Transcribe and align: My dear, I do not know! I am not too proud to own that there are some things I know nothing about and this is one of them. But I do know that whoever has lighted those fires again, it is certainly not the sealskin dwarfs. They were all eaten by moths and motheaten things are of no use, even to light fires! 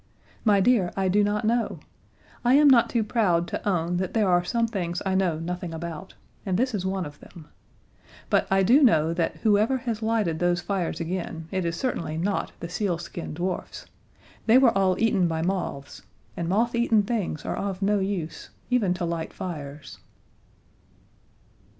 My 0.43 0.59
dear, 0.61 0.91
I 0.97 1.09
do 1.09 1.23
not 1.23 1.45
know! 1.45 1.79
I 2.43 2.55
am 2.55 2.67
not 2.67 2.89
too 2.89 3.03
proud 3.03 3.47
to 3.49 3.69
own 3.69 3.97
that 3.97 4.15
there 4.15 4.27
are 4.27 4.43
some 4.43 4.67
things 4.67 4.99
I 5.05 5.13
know 5.13 5.37
nothing 5.37 5.75
about 5.75 6.15
and 6.43 6.57
this 6.57 6.73
is 6.73 6.83
one 6.83 7.05
of 7.05 7.19
them. 7.19 7.49
But 8.27 8.47
I 8.51 8.63
do 8.63 8.81
know 8.81 9.13
that 9.13 9.35
whoever 9.43 9.77
has 9.85 10.01
lighted 10.01 10.39
those 10.39 10.59
fires 10.59 10.99
again, 10.99 11.47
it 11.51 11.65
is 11.65 11.75
certainly 11.75 12.17
not 12.17 12.51
the 12.61 12.67
sealskin 12.67 13.35
dwarfs. 13.35 13.85
They 14.47 14.57
were 14.57 14.75
all 14.75 14.97
eaten 14.99 15.27
by 15.27 15.43
moths 15.43 16.01
and 16.35 16.49
motheaten 16.49 17.03
things 17.05 17.45
are 17.45 17.55
of 17.55 17.83
no 17.83 17.99
use, 17.99 18.49
even 18.71 18.95
to 18.95 19.05
light 19.05 19.31
fires! 19.33 19.99